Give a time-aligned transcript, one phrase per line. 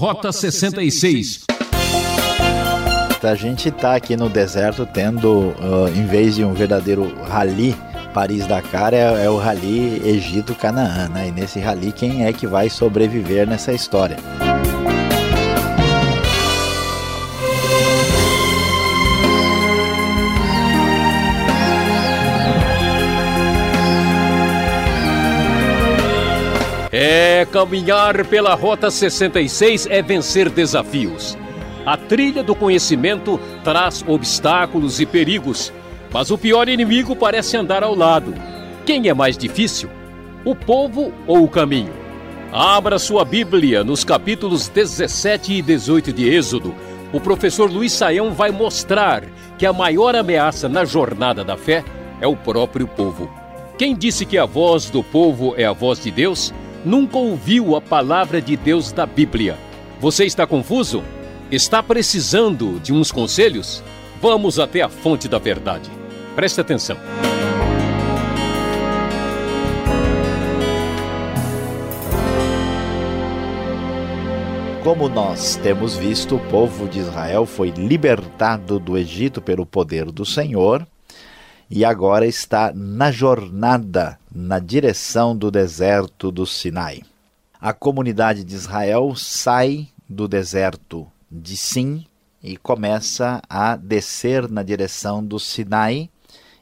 [0.00, 1.42] Rota 66.
[3.22, 7.76] A gente está aqui no deserto tendo, uh, em vez de um verdadeiro rally
[8.14, 11.10] Paris-Dakar, é, é, o rally Egito-Canaã.
[11.10, 11.28] Né?
[11.28, 14.16] E nesse rally, quem é que vai sobreviver nessa história?
[26.92, 31.38] É, caminhar pela Rota 66 é vencer desafios.
[31.86, 35.72] A trilha do conhecimento traz obstáculos e perigos,
[36.12, 38.34] mas o pior inimigo parece andar ao lado.
[38.84, 39.88] Quem é mais difícil?
[40.44, 41.92] O povo ou o caminho?
[42.52, 46.74] Abra sua Bíblia nos capítulos 17 e 18 de Êxodo.
[47.12, 49.22] O professor Luiz Saião vai mostrar
[49.56, 51.84] que a maior ameaça na jornada da fé
[52.20, 53.30] é o próprio povo.
[53.78, 56.52] Quem disse que a voz do povo é a voz de Deus?
[56.84, 59.56] Nunca ouviu a palavra de Deus da Bíblia.
[60.00, 61.02] Você está confuso?
[61.50, 63.82] Está precisando de uns conselhos?
[64.20, 65.90] Vamos até a fonte da verdade.
[66.34, 66.96] Preste atenção.
[74.82, 80.24] Como nós temos visto, o povo de Israel foi libertado do Egito pelo poder do
[80.24, 80.86] Senhor
[81.70, 87.02] e agora está na jornada na direção do deserto do Sinai.
[87.60, 92.04] A comunidade de Israel sai do deserto de Sim
[92.42, 96.10] e começa a descer na direção do Sinai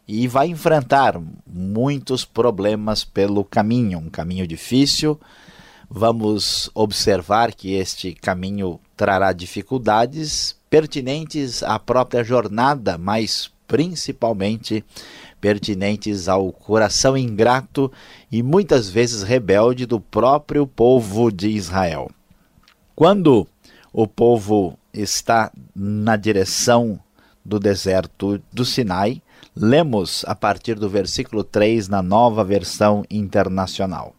[0.06, 5.18] e vai enfrentar muitos problemas pelo caminho, um caminho difícil.
[5.88, 14.84] Vamos observar que este caminho trará dificuldades pertinentes à própria jornada, mas principalmente
[15.40, 17.92] pertinentes ao coração ingrato
[18.32, 22.10] e muitas vezes rebelde do próprio povo de Israel.
[22.96, 23.46] Quando
[23.92, 26.98] o povo está na direção
[27.44, 29.22] do deserto do Sinai,
[29.54, 34.14] lemos a partir do versículo 3 na nova versão internacional.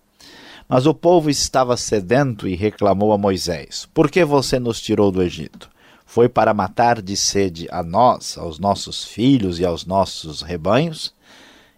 [0.68, 5.22] Mas o povo estava sedento e reclamou a Moisés: Por que você nos tirou do
[5.22, 5.70] Egito?
[6.10, 11.14] Foi para matar de sede a nós, aos nossos filhos e aos nossos rebanhos?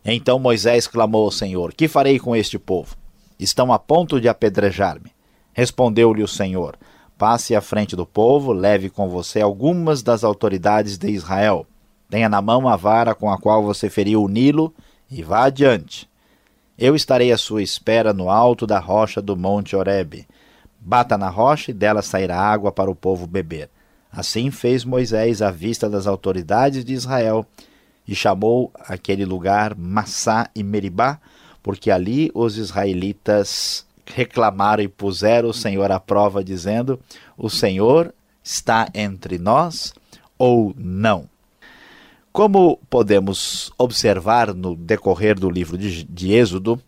[0.05, 2.95] Então Moisés clamou ao Senhor: Que farei com este povo?
[3.37, 5.11] Estão a ponto de apedrejar-me.
[5.51, 6.77] Respondeu-lhe o Senhor:
[7.17, 11.67] Passe à frente do povo, leve com você algumas das autoridades de Israel.
[12.09, 14.73] Tenha na mão a vara com a qual você feriu o Nilo
[15.11, 16.09] e vá adiante.
[16.79, 20.25] Eu estarei à sua espera no alto da rocha do monte Horebe.
[20.79, 23.69] Bata na rocha e dela sairá água para o povo beber.
[24.11, 27.45] Assim fez Moisés à vista das autoridades de Israel
[28.07, 31.19] e chamou aquele lugar Massá e Meribá,
[31.63, 36.99] porque ali os israelitas reclamaram e puseram o Senhor à prova, dizendo:
[37.37, 38.13] O Senhor
[38.43, 39.93] está entre nós
[40.37, 41.29] ou não?
[42.33, 46.81] Como podemos observar no decorrer do livro de, de Êxodo,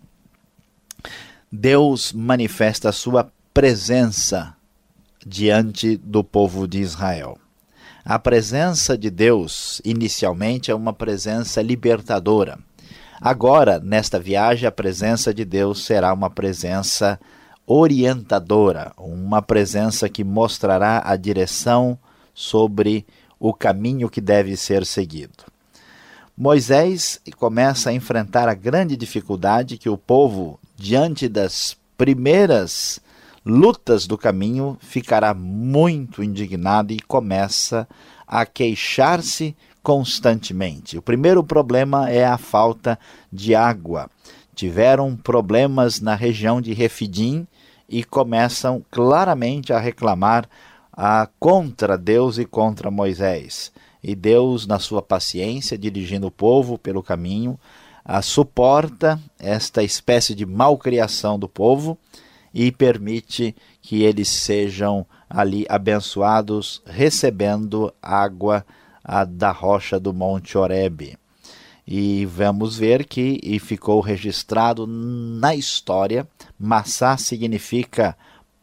[1.52, 4.56] Deus manifesta a sua presença
[5.26, 7.38] diante do povo de Israel.
[8.06, 12.60] A presença de Deus, inicialmente, é uma presença libertadora.
[13.22, 17.18] Agora, nesta viagem, a presença de Deus será uma presença
[17.66, 21.98] orientadora, uma presença que mostrará a direção
[22.34, 23.06] sobre
[23.40, 25.46] o caminho que deve ser seguido.
[26.36, 33.00] Moisés começa a enfrentar a grande dificuldade que o povo, diante das primeiras
[33.46, 37.88] lutas do caminho, ficará muito indignado e começa
[38.28, 40.98] a queixar-se constantemente.
[40.98, 42.98] O primeiro problema é a falta
[43.32, 44.10] de água.
[44.56, 47.46] Tiveram problemas na região de Refidim
[47.90, 50.48] e começam claramente a reclamar
[50.92, 53.72] a, contra Deus e contra Moisés.
[54.02, 57.60] E Deus, na sua paciência, dirigindo o povo pelo caminho,
[58.06, 61.98] a, suporta esta espécie de malcriação do povo
[62.54, 68.66] e permite que eles sejam ali abençoados, recebendo água
[69.30, 71.18] da rocha do Monte Oreb.
[71.86, 76.28] E vamos ver que e ficou registrado na história,
[76.58, 78.16] Massá significa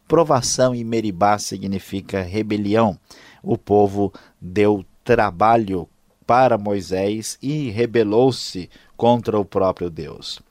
[0.07, 2.97] provação e Meribá significa rebelião.
[3.43, 5.87] O povo deu trabalho
[6.25, 10.41] para Moisés e rebelou-se contra o próprio Deus.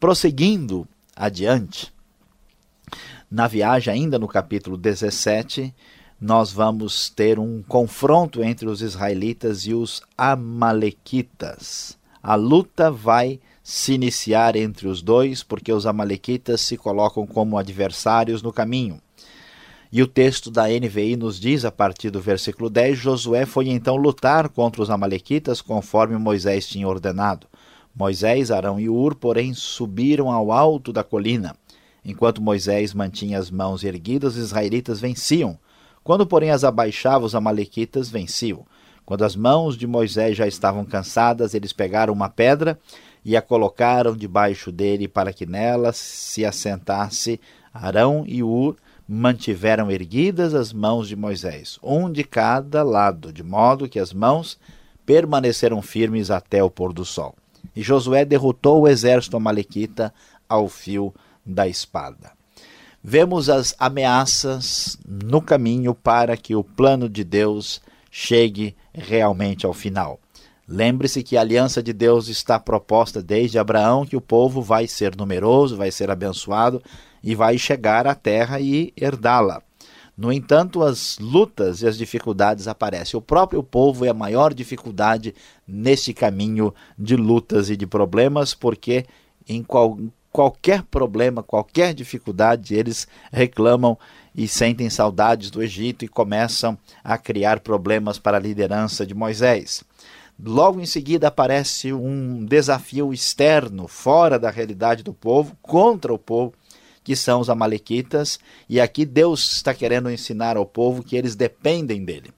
[0.00, 1.92] Prosseguindo adiante,
[3.30, 5.74] na viagem, ainda no capítulo 17,
[6.20, 11.98] nós vamos ter um confronto entre os israelitas e os amalequitas.
[12.22, 18.42] A luta vai se iniciar entre os dois, porque os amalequitas se colocam como adversários
[18.42, 19.00] no caminho.
[19.92, 23.96] E o texto da NVI nos diz, a partir do versículo 10, Josué foi então
[23.96, 27.46] lutar contra os Amalequitas conforme Moisés tinha ordenado.
[27.94, 31.56] Moisés, Arão e Ur, porém, subiram ao alto da colina.
[32.08, 35.58] Enquanto Moisés mantinha as mãos erguidas, os israelitas venciam.
[36.04, 38.64] Quando, porém, as abaixava, os Amalequitas venciam.
[39.04, 42.78] Quando as mãos de Moisés já estavam cansadas, eles pegaram uma pedra
[43.24, 47.40] e a colocaram debaixo dele para que nela se assentasse
[47.74, 48.76] Arão e Ur
[49.08, 54.56] mantiveram erguidas as mãos de Moisés, um de cada lado, de modo que as mãos
[55.04, 57.34] permaneceram firmes até o pôr do sol.
[57.74, 60.14] E Josué derrotou o exército amalequita
[60.48, 61.12] ao fio
[61.46, 62.32] da espada.
[63.02, 70.18] Vemos as ameaças no caminho para que o plano de Deus chegue realmente ao final.
[70.68, 75.14] Lembre-se que a aliança de Deus está proposta desde Abraão, que o povo vai ser
[75.16, 76.82] numeroso, vai ser abençoado
[77.22, 79.62] e vai chegar à terra e herdá-la.
[80.16, 83.16] No entanto, as lutas e as dificuldades aparecem.
[83.16, 85.34] O próprio povo é a maior dificuldade
[85.68, 89.04] nesse caminho de lutas e de problemas, porque
[89.46, 89.98] em qual,
[90.36, 93.98] qualquer problema, qualquer dificuldade, eles reclamam
[94.34, 99.82] e sentem saudades do Egito e começam a criar problemas para a liderança de Moisés.
[100.38, 106.52] Logo em seguida aparece um desafio externo, fora da realidade do povo, contra o povo
[107.02, 112.04] que são os Amalequitas, e aqui Deus está querendo ensinar ao povo que eles dependem
[112.04, 112.30] dele.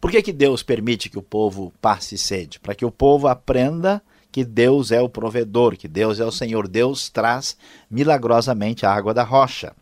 [0.00, 2.58] Por que, que Deus permite que o povo passe sede?
[2.58, 4.02] Para que o povo aprenda
[4.32, 6.66] que Deus é o provedor, que Deus é o Senhor.
[6.66, 7.54] Deus traz
[7.90, 9.74] milagrosamente a água da rocha.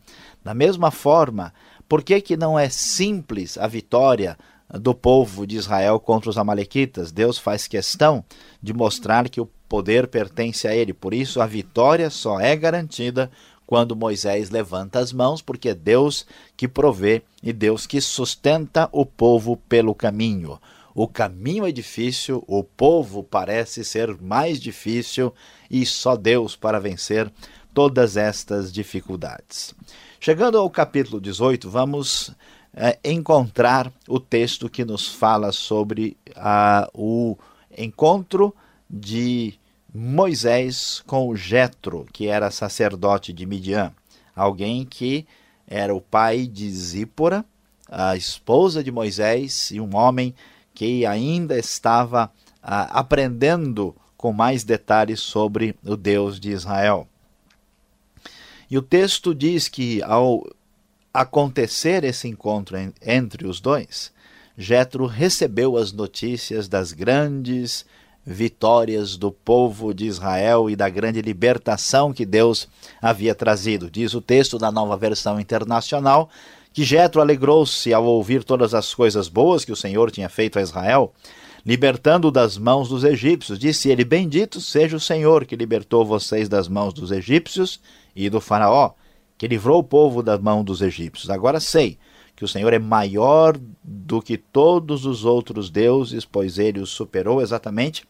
[0.45, 1.55] Da mesma forma,
[1.89, 4.37] por que, que não é simples a vitória
[4.69, 7.13] do povo de Israel contra os Amalequitas?
[7.13, 8.25] Deus faz questão
[8.61, 10.93] de mostrar que o poder pertence a ele.
[10.93, 13.31] Por isso, a vitória só é garantida
[13.65, 16.27] quando Moisés levanta as mãos, porque é Deus
[16.57, 20.59] que provê e Deus que sustenta o povo pelo caminho.
[20.95, 25.33] O caminho é difícil, o povo parece ser mais difícil
[25.71, 27.31] e só Deus para vencer
[27.73, 29.75] todas estas dificuldades.
[30.19, 32.33] Chegando ao capítulo 18, vamos
[32.75, 37.39] é, encontrar o texto que nos fala sobre uh, o
[37.77, 38.55] encontro
[38.89, 39.55] de
[39.95, 43.93] Moisés com Jetro, que era sacerdote de Midian,
[44.35, 45.27] alguém que
[45.67, 47.45] era o pai de Zípora,
[47.89, 50.35] a esposa de Moisés, e um homem
[50.75, 52.31] que ainda estava
[52.63, 57.09] ah, aprendendo com mais detalhes sobre o Deus de Israel.
[58.71, 60.47] E o texto diz que ao
[61.13, 64.13] acontecer esse encontro entre os dois,
[64.57, 67.85] Jetro recebeu as notícias das grandes
[68.25, 72.69] vitórias do povo de Israel e da grande libertação que Deus
[73.01, 73.91] havia trazido.
[73.91, 76.29] Diz o texto da nova versão internacional
[76.73, 80.63] que Jetro alegrou-se ao ouvir todas as coisas boas que o Senhor tinha feito a
[80.63, 81.13] Israel,
[81.65, 83.59] libertando das mãos dos egípcios.
[83.59, 87.81] Disse ele: Bendito seja o Senhor que libertou vocês das mãos dos egípcios
[88.15, 88.93] e do faraó,
[89.37, 91.31] que livrou o povo da mão dos egípcios.
[91.31, 91.99] Agora sei
[92.37, 97.43] que o Senhor é maior do que todos os outros deuses, pois ele os superou
[97.43, 98.05] exatamente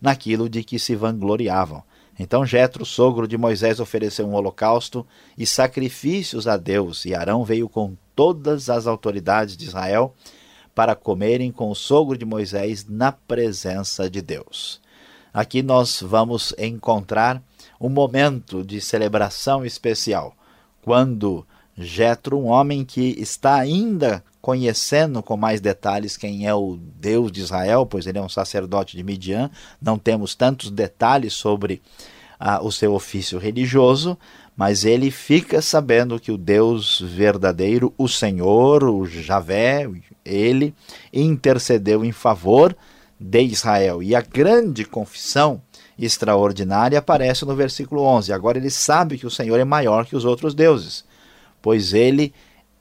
[0.00, 1.82] naquilo de que se vangloriavam.
[2.18, 7.68] Então Jetro, sogro de Moisés, ofereceu um holocausto e sacrifícios a Deus, e Arão veio
[7.68, 10.12] com todas as autoridades de Israel
[10.74, 14.80] para comerem com o sogro de Moisés na presença de Deus.
[15.32, 17.42] Aqui nós vamos encontrar
[17.80, 20.34] um momento de celebração especial,
[20.82, 21.46] quando
[21.76, 27.40] Jetro, um homem que está ainda conhecendo com mais detalhes quem é o Deus de
[27.40, 29.50] Israel, pois ele é um sacerdote de Midian,
[29.82, 31.82] não temos tantos detalhes sobre
[32.38, 34.16] ah, o seu ofício religioso,
[34.56, 39.88] mas ele fica sabendo que o Deus verdadeiro, o Senhor, o Javé,
[40.24, 40.74] ele
[41.12, 42.74] intercedeu em favor
[43.20, 44.02] de Israel.
[44.02, 45.60] E a grande confissão
[45.98, 48.32] extraordinária aparece no versículo 11.
[48.32, 51.04] Agora ele sabe que o Senhor é maior que os outros deuses
[51.66, 52.32] pois ele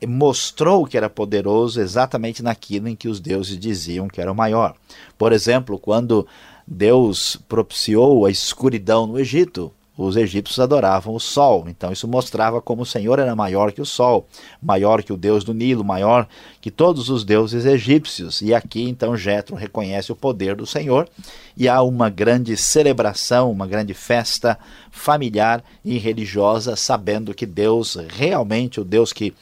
[0.08, 4.76] mostrou que era poderoso exatamente naquilo em que os deuses diziam que era o maior.
[5.18, 6.28] Por exemplo, quando
[6.68, 11.66] Deus propiciou a escuridão no Egito, os egípcios adoravam o sol.
[11.68, 14.28] Então isso mostrava como o Senhor era maior que o sol,
[14.62, 16.28] maior que o deus do Nilo, maior
[16.60, 18.42] que todos os deuses egípcios.
[18.42, 21.08] E aqui então Jetro reconhece o poder do Senhor
[21.56, 24.60] e há uma grande celebração, uma grande festa
[24.92, 29.34] familiar e religiosa, sabendo que Deus realmente o Deus que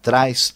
[0.00, 0.54] traz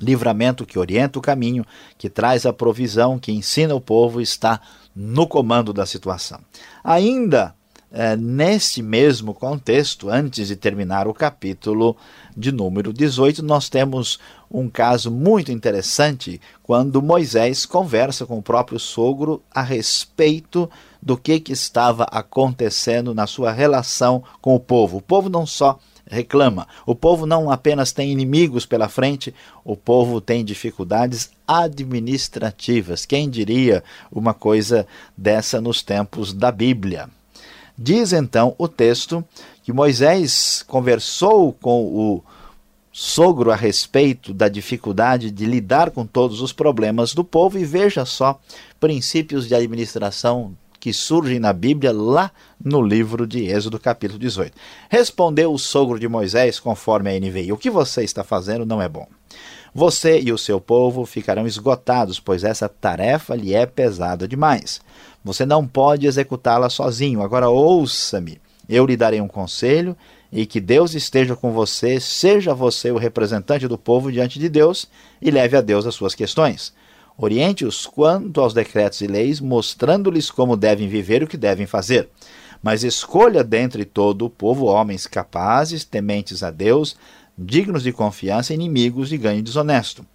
[0.00, 1.64] livramento, que orienta o caminho,
[1.96, 4.60] que traz a provisão, que ensina o povo, está
[4.94, 6.40] no comando da situação.
[6.82, 7.54] Ainda
[7.92, 11.94] é, neste mesmo contexto, antes de terminar o capítulo
[12.34, 14.18] de número 18, nós temos
[14.50, 20.70] um caso muito interessante quando Moisés conversa com o próprio sogro a respeito
[21.02, 24.96] do que, que estava acontecendo na sua relação com o povo.
[24.96, 29.34] O povo não só reclama, o povo não apenas tem inimigos pela frente,
[29.64, 33.04] o povo tem dificuldades administrativas.
[33.04, 37.10] Quem diria uma coisa dessa nos tempos da Bíblia?
[37.76, 39.24] Diz então o texto
[39.62, 42.22] que Moisés conversou com o
[42.92, 48.04] sogro a respeito da dificuldade de lidar com todos os problemas do povo e veja
[48.04, 48.38] só
[48.78, 54.52] princípios de administração que surgem na Bíblia lá no livro de Êxodo, capítulo 18.
[54.90, 58.88] Respondeu o sogro de Moisés, conforme a NVI: O que você está fazendo não é
[58.88, 59.06] bom.
[59.72, 64.80] Você e o seu povo ficarão esgotados, pois essa tarefa lhe é pesada demais.
[65.24, 67.22] Você não pode executá-la sozinho.
[67.22, 68.40] Agora ouça-me.
[68.68, 69.96] Eu lhe darei um conselho
[70.32, 74.88] e que Deus esteja com você, seja você o representante do povo diante de Deus
[75.20, 76.72] e leve a Deus as suas questões.
[77.18, 82.08] Oriente-os quanto aos decretos e leis, mostrando-lhes como devem viver e o que devem fazer.
[82.62, 86.96] Mas escolha dentre todo o povo homens capazes, tementes a Deus,
[87.36, 90.06] dignos de confiança, inimigos de ganho desonesto.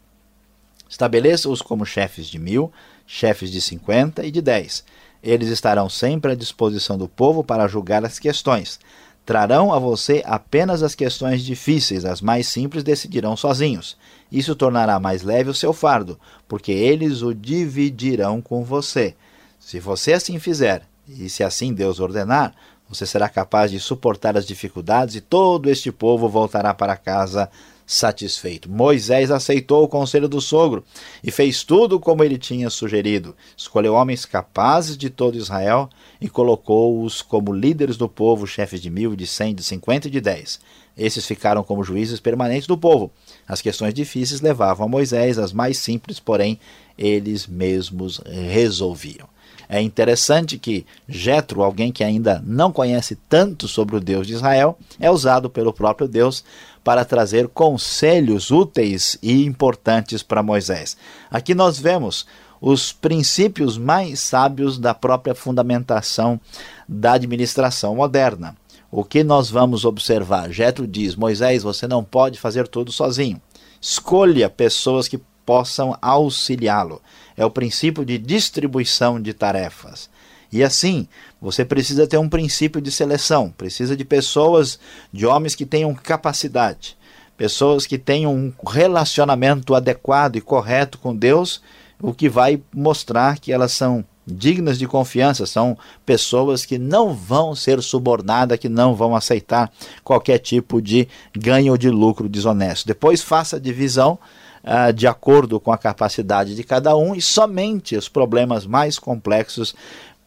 [0.90, 2.72] Estabeleça-os como chefes de mil,
[3.06, 4.84] chefes de cinquenta e de dez.
[5.24, 8.80] Eles estarão sempre à disposição do povo para julgar as questões.
[9.26, 13.98] Trarão a você apenas as questões difíceis, as mais simples decidirão sozinhos.
[14.32, 19.16] Isso tornará mais leve o seu fardo, porque eles o dividirão com você.
[19.60, 22.54] Se você assim fizer, e se assim Deus ordenar,
[22.90, 27.50] você será capaz de suportar as dificuldades e todo este povo voltará para casa
[27.88, 28.70] satisfeito.
[28.70, 30.84] Moisés aceitou o conselho do sogro
[31.24, 33.34] e fez tudo como ele tinha sugerido.
[33.56, 35.90] Escolheu homens capazes de todo Israel
[36.20, 40.20] e colocou-os como líderes do povo, chefes de mil, de cem, de cinquenta e de
[40.20, 40.60] dez.
[40.98, 43.10] Esses ficaram como juízes permanentes do povo.
[43.48, 46.60] As questões difíceis levavam a Moisés, as mais simples, porém,
[46.98, 49.30] eles mesmos resolviam.
[49.70, 54.78] É interessante que Jetro, alguém que ainda não conhece tanto sobre o Deus de Israel,
[55.00, 56.44] é usado pelo próprio Deus
[56.84, 60.96] para trazer conselhos úteis e importantes para Moisés.
[61.30, 62.26] Aqui nós vemos
[62.62, 66.40] os princípios mais sábios da própria fundamentação
[66.88, 68.56] da administração moderna.
[68.90, 70.50] O que nós vamos observar?
[70.50, 73.42] Jetro diz: Moisés, você não pode fazer tudo sozinho.
[73.82, 77.02] Escolha pessoas que possam auxiliá-lo.
[77.38, 80.10] É o princípio de distribuição de tarefas.
[80.52, 81.08] E assim,
[81.42, 84.80] você precisa ter um princípio de seleção, precisa de pessoas,
[85.14, 86.98] de homens que tenham capacidade,
[87.38, 91.62] pessoas que tenham um relacionamento adequado e correto com Deus,
[92.02, 97.56] o que vai mostrar que elas são dignas de confiança, são pessoas que não vão
[97.56, 99.72] ser subornadas, que não vão aceitar
[100.04, 102.88] qualquer tipo de ganho ou de lucro desonesto.
[102.88, 104.20] Depois faça a divisão
[104.68, 109.74] uh, de acordo com a capacidade de cada um e somente os problemas mais complexos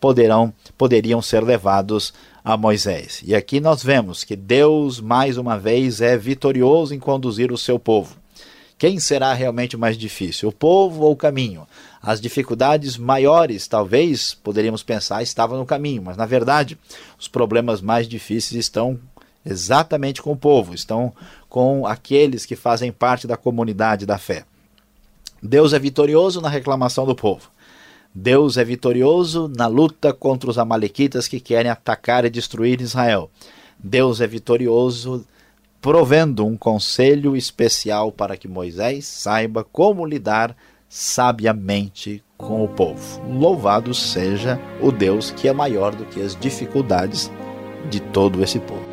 [0.01, 3.21] poderão poderiam ser levados a Moisés.
[3.23, 7.79] E aqui nós vemos que Deus mais uma vez é vitorioso em conduzir o seu
[7.79, 8.17] povo.
[8.79, 11.67] Quem será realmente mais difícil, o povo ou o caminho?
[12.03, 16.79] As dificuldades maiores, talvez, poderíamos pensar, estavam no caminho, mas na verdade,
[17.19, 18.99] os problemas mais difíceis estão
[19.45, 21.13] exatamente com o povo, estão
[21.49, 24.45] com aqueles que fazem parte da comunidade da fé.
[25.43, 27.51] Deus é vitorioso na reclamação do povo.
[28.15, 33.31] Deus é vitorioso na luta contra os amalequitas que querem atacar e destruir Israel.
[33.79, 35.25] Deus é vitorioso
[35.81, 40.55] provendo um conselho especial para que Moisés saiba como lidar
[40.89, 43.23] sabiamente com o povo.
[43.33, 47.31] Louvado seja o Deus que é maior do que as dificuldades
[47.89, 48.90] de todo esse povo.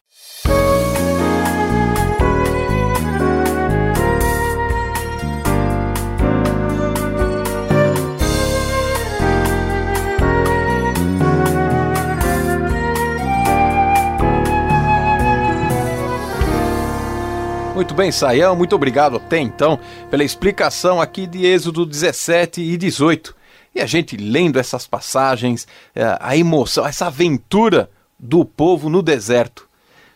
[17.81, 23.35] Muito bem, Saião, muito obrigado até então pela explicação aqui de Êxodo 17 e 18.
[23.73, 29.67] E a gente lendo essas passagens, é, a emoção, essa aventura do povo no deserto.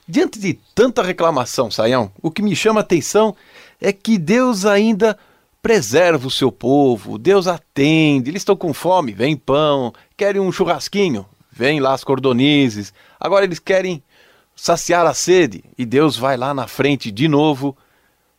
[0.07, 3.35] Diante de tanta reclamação, Saião, o que me chama a atenção
[3.81, 5.17] é que Deus ainda
[5.61, 11.25] preserva o seu povo, Deus atende, eles estão com fome, vem pão, querem um churrasquinho,
[11.51, 14.03] vem lá as cordonizes, agora eles querem
[14.55, 17.75] saciar a sede e Deus vai lá na frente de novo.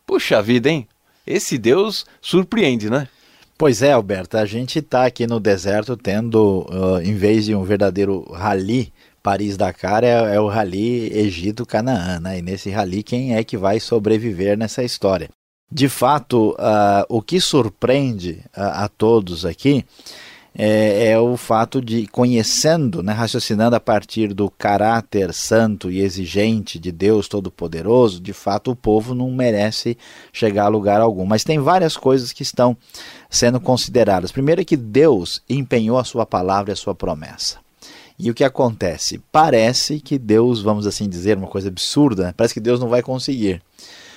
[0.05, 0.87] Puxa vida, hein?
[1.25, 3.09] Esse Deus surpreende, né?
[3.57, 7.63] Pois é, Alberto, a gente está aqui no deserto tendo, uh, em vez de um
[7.63, 12.37] verdadeiro rally Paris-Dakar, é, é, o rally Egito-Canaã, né?
[12.37, 15.29] e nesse rally quem é que vai sobreviver nessa história?
[15.71, 19.83] De fato, uh, o que surpreende uh, a todos aqui
[20.59, 26.79] é, é, o fato de, conhecendo, né, raciocinando a partir do caráter santo e exigente
[26.79, 29.95] de Deus Todo-Poderoso, de fato o povo não merece
[30.33, 31.25] chegar a lugar algum.
[31.25, 32.75] Mas tem várias coisas que estão
[33.29, 34.31] sendo consideradas.
[34.31, 37.57] Primeiro é que Deus empenhou a sua palavra e a sua promessa.
[38.19, 39.21] E o que acontece?
[39.31, 42.33] Parece que Deus, vamos assim dizer, uma coisa absurda, né?
[42.35, 43.61] parece que Deus não vai conseguir.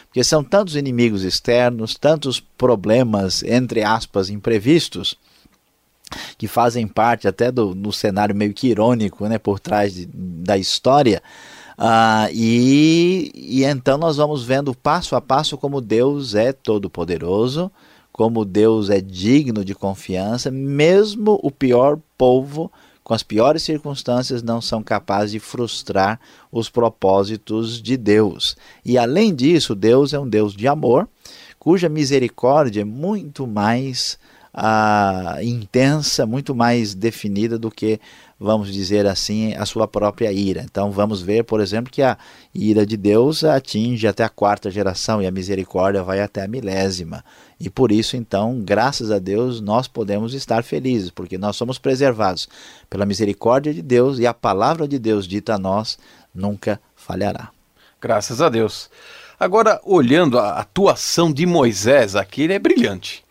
[0.06, 5.16] Porque são tantos inimigos externos, tantos problemas, entre aspas, imprevistos,
[6.36, 11.22] que fazem parte até do, cenário meio que irônico né, por trás de, da história.
[11.78, 17.70] Uh, e, e então nós vamos vendo passo a passo como Deus é todo-poderoso,
[18.20, 22.70] como Deus é digno de confiança, mesmo o pior povo,
[23.02, 26.20] com as piores circunstâncias, não são capazes de frustrar
[26.52, 28.58] os propósitos de Deus.
[28.84, 31.08] E além disso, Deus é um Deus de amor,
[31.58, 34.18] cuja misericórdia é muito mais
[34.54, 37.99] uh, intensa, muito mais definida do que,
[38.40, 40.62] vamos dizer assim, a sua própria ira.
[40.62, 42.16] Então vamos ver, por exemplo, que a
[42.54, 47.22] ira de Deus atinge até a quarta geração e a misericórdia vai até a milésima.
[47.60, 52.48] E por isso, então, graças a Deus, nós podemos estar felizes, porque nós somos preservados
[52.88, 55.98] pela misericórdia de Deus e a palavra de Deus dita a nós
[56.34, 57.50] nunca falhará.
[58.00, 58.88] Graças a Deus.
[59.38, 63.22] Agora, olhando a atuação de Moisés aqui, ele é brilhante.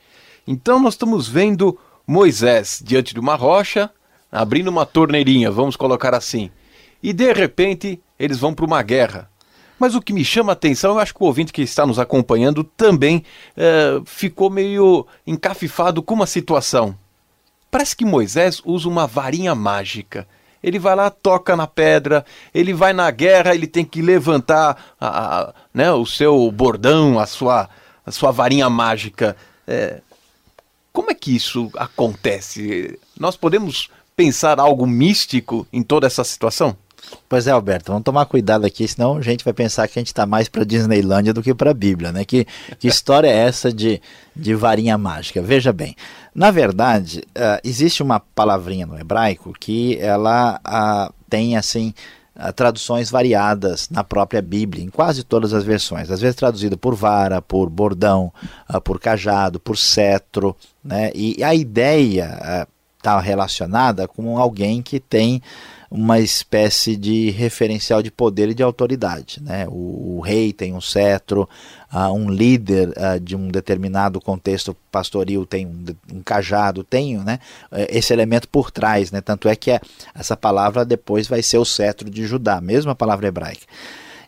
[0.45, 3.89] Então nós estamos vendo Moisés diante de uma rocha,
[4.31, 6.49] abrindo uma torneirinha, vamos colocar assim.
[7.01, 9.29] E de repente eles vão para uma guerra.
[9.79, 11.97] Mas o que me chama a atenção, eu acho que o ouvinte que está nos
[11.97, 13.23] acompanhando também
[13.55, 16.95] é, ficou meio encafifado com uma situação.
[17.71, 20.27] Parece que Moisés usa uma varinha mágica.
[20.61, 25.39] Ele vai lá, toca na pedra, ele vai na guerra, ele tem que levantar a,
[25.39, 27.69] a, né, o seu bordão, a sua,
[28.05, 29.37] a sua varinha mágica.
[29.65, 30.01] É,
[30.91, 32.99] como é que isso acontece?
[33.17, 33.89] Nós podemos
[34.19, 36.75] pensar algo místico em toda essa situação?
[37.29, 40.08] Pois é, Alberto, vamos tomar cuidado aqui, senão a gente vai pensar que a gente
[40.08, 42.25] está mais para Disneylândia do que para a Bíblia, né?
[42.25, 42.45] Que,
[42.77, 44.01] que história é essa de,
[44.36, 45.41] de varinha mágica?
[45.41, 45.95] Veja bem,
[46.36, 51.93] na verdade, uh, existe uma palavrinha no hebraico que ela uh, tem assim
[52.55, 56.10] traduções variadas na própria Bíblia, em quase todas as versões.
[56.10, 58.34] Às vezes traduzido por vara, por bordão,
[58.69, 60.55] uh, por cajado, por cetro.
[60.84, 61.10] Né?
[61.15, 62.67] E a ideia
[62.99, 65.41] está relacionada com alguém que tem
[65.89, 69.41] uma espécie de referencial de poder e de autoridade.
[69.41, 69.65] Né?
[69.67, 71.49] O, o rei tem um cetro,
[71.91, 75.83] uh, um líder uh, de um determinado contexto pastoril tem um,
[76.13, 77.39] um cajado, tem né,
[77.89, 79.12] esse elemento por trás.
[79.12, 79.19] Né?
[79.19, 79.79] Tanto é que é,
[80.13, 83.65] essa palavra depois vai ser o cetro de Judá, mesma palavra hebraica.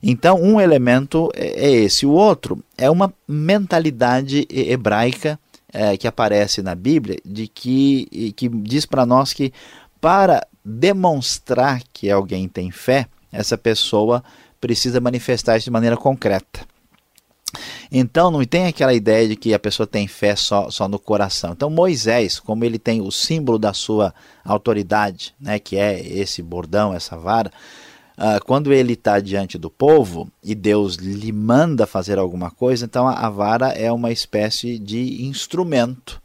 [0.01, 2.07] Então, um elemento é, é esse.
[2.07, 5.37] O outro é uma mentalidade hebraica
[5.73, 9.53] é, que aparece na Bíblia, de que, que diz para nós que
[9.99, 14.23] para demonstrar que alguém tem fé, essa pessoa
[14.59, 16.65] precisa manifestar isso de maneira concreta.
[17.91, 21.51] Então não tem aquela ideia de que a pessoa tem fé só, só no coração.
[21.51, 24.13] Então Moisés, como ele tem o símbolo da sua
[24.45, 27.51] autoridade, né, que é esse bordão, essa vara,
[28.21, 33.07] uh, quando ele está diante do povo e Deus lhe manda fazer alguma coisa, então
[33.07, 36.21] a, a vara é uma espécie de instrumento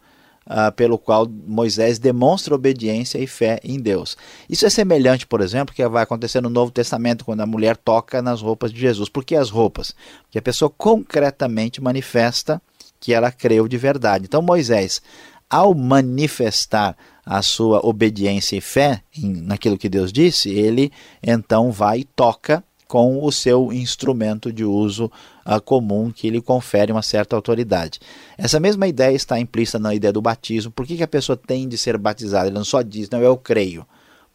[0.47, 4.17] uh, pelo qual Moisés demonstra obediência e fé em Deus.
[4.49, 8.21] Isso é semelhante, por exemplo, que vai acontecer no Novo Testamento, quando a mulher toca
[8.21, 9.09] nas roupas de Jesus.
[9.09, 9.95] Por que as roupas?
[10.23, 12.61] Porque a pessoa concretamente manifesta
[13.01, 14.25] que ela creu de verdade.
[14.25, 15.03] Então, Moisés,
[15.49, 22.05] ao manifestar a sua obediência e fé naquilo que Deus disse, ele então vai e
[22.05, 25.11] toca com o seu instrumento de uso
[25.45, 27.99] uh, comum que lhe confere uma certa autoridade.
[28.39, 30.71] Essa mesma ideia está implícita na ideia do batismo.
[30.71, 32.47] Por que, que a pessoa tem de ser batizada?
[32.47, 33.85] Ele não só diz, não, eu creio.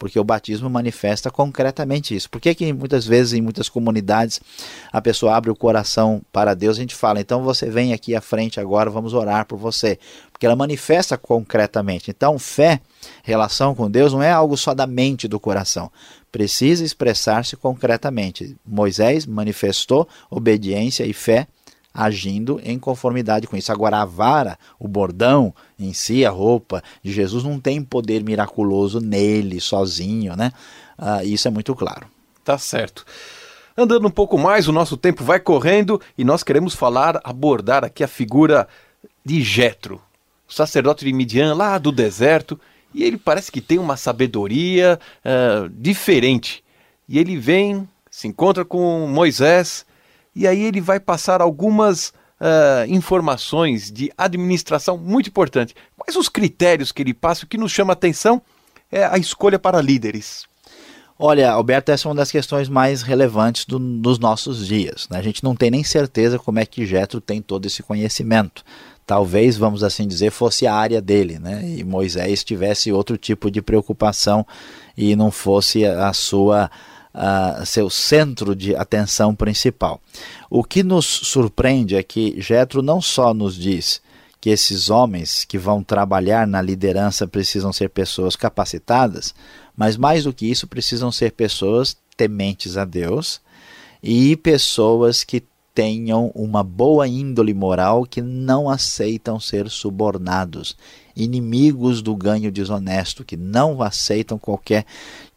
[0.01, 2.27] Porque o batismo manifesta concretamente isso.
[2.27, 4.41] Por que, que muitas vezes, em muitas comunidades,
[4.91, 8.19] a pessoa abre o coração para Deus a gente fala, então você vem aqui à
[8.19, 9.99] frente agora, vamos orar por você.
[10.31, 12.09] Porque ela manifesta concretamente.
[12.09, 12.81] Então, fé,
[13.21, 15.91] relação com Deus, não é algo só da mente do coração
[16.31, 18.55] precisa expressar-se concretamente.
[18.65, 21.45] Moisés manifestou obediência e fé
[21.93, 23.71] agindo em conformidade com isso.
[23.71, 28.99] Agora, a vara, o bordão em si, a roupa de Jesus, não tem poder miraculoso
[28.99, 30.51] nele, sozinho, né?
[30.97, 32.07] Ah, isso é muito claro.
[32.43, 33.05] Tá certo.
[33.77, 38.03] Andando um pouco mais, o nosso tempo vai correndo e nós queremos falar, abordar aqui
[38.03, 38.67] a figura
[39.23, 40.01] de Jetro,
[40.47, 42.59] sacerdote de Midian, lá do deserto,
[42.93, 46.63] e ele parece que tem uma sabedoria uh, diferente.
[47.07, 49.85] E ele vem, se encontra com Moisés,
[50.35, 55.75] e aí ele vai passar algumas uh, informações de administração muito importantes.
[55.97, 57.45] Quais os critérios que ele passa?
[57.45, 58.41] O que nos chama a atenção
[58.91, 60.45] é a escolha para líderes.
[61.17, 65.07] Olha, Alberto, essa é uma das questões mais relevantes do, dos nossos dias.
[65.07, 65.19] Né?
[65.19, 68.63] A gente não tem nem certeza como é que Jetro tem todo esse conhecimento
[69.11, 71.61] talvez, vamos assim dizer, fosse a área dele, né?
[71.67, 74.47] E Moisés tivesse outro tipo de preocupação
[74.95, 76.71] e não fosse a sua
[77.13, 80.01] a seu centro de atenção principal.
[80.49, 84.01] O que nos surpreende é que Jetro não só nos diz
[84.39, 89.35] que esses homens que vão trabalhar na liderança precisam ser pessoas capacitadas,
[89.75, 93.39] mas mais do que isso precisam ser pessoas tementes a Deus
[94.01, 95.43] e pessoas que
[95.73, 100.75] tenham uma boa índole moral que não aceitam ser subornados,
[101.15, 104.85] inimigos do ganho desonesto, que não aceitam qualquer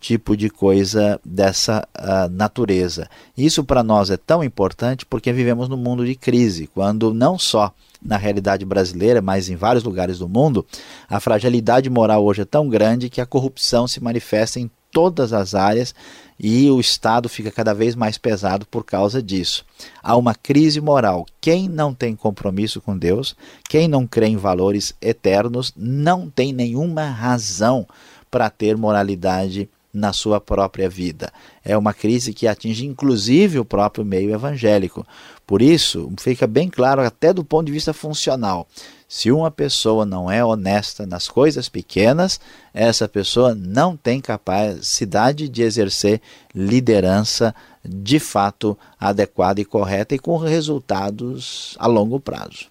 [0.01, 3.09] tipo de coisa dessa uh, natureza.
[3.37, 7.73] Isso para nós é tão importante porque vivemos num mundo de crise, quando não só
[8.05, 10.67] na realidade brasileira, mas em vários lugares do mundo,
[11.09, 15.57] a fragilidade moral hoje é tão grande que a corrupção se manifesta em todas as
[15.57, 15.93] áreas
[16.39, 19.65] e o Estado fica cada vez mais pesado por causa disso.
[20.03, 21.27] Há uma crise moral.
[21.41, 23.37] Quem não tem compromisso com Deus,
[23.69, 27.87] quem não crê em valores eternos, não tem nenhuma razão
[28.31, 31.33] para ter moralidade na sua própria vida.
[31.65, 35.07] É uma crise que atinge inclusive o próprio meio evangélico.
[35.47, 38.67] Por isso, fica bem claro, até do ponto de vista funcional,
[39.09, 42.41] se uma pessoa não é honesta nas coisas pequenas,
[42.73, 46.21] essa pessoa não tem capacidade de exercer
[46.55, 52.67] liderança de fato adequada e correta e com resultados a longo prazo.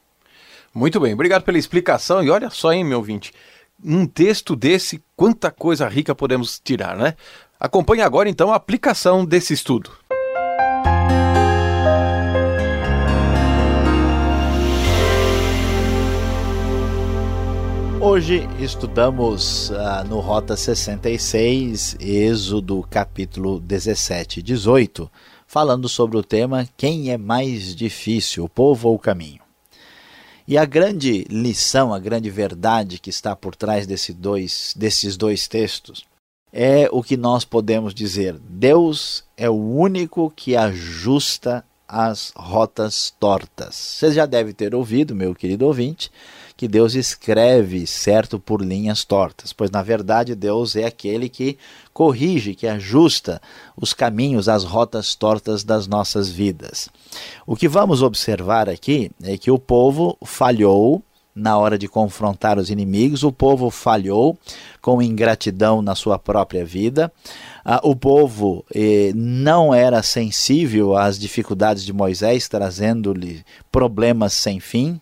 [0.74, 2.24] Muito bem, obrigado pela explicação.
[2.24, 3.32] E olha só, hein, meu ouvinte,
[3.84, 7.16] um texto desse, quanta coisa rica podemos tirar, né?
[7.60, 9.92] Acompanhe agora então a aplicação desse estudo.
[18.06, 25.10] Hoje estudamos uh, no Rota 66, Êxodo capítulo 17 e 18,
[25.48, 29.40] falando sobre o tema Quem é mais difícil, o povo ou o caminho?
[30.46, 35.48] E a grande lição, a grande verdade que está por trás desse dois, desses dois
[35.48, 36.04] textos
[36.52, 43.76] é o que nós podemos dizer: Deus é o único que ajusta as rotas tortas.
[43.76, 46.12] Você já deve ter ouvido, meu querido ouvinte,
[46.64, 51.58] que Deus escreve certo por linhas tortas, pois na verdade Deus é aquele que
[51.94, 53.42] corrige, que ajusta
[53.76, 56.88] os caminhos, as rotas tortas das nossas vidas.
[57.46, 61.04] O que vamos observar aqui é que o povo falhou
[61.36, 64.38] na hora de confrontar os inimigos, o povo falhou
[64.82, 67.12] com ingratidão na sua própria vida.
[67.66, 75.02] Ah, o povo eh, não era sensível às dificuldades de Moisés, trazendo-lhe problemas sem fim.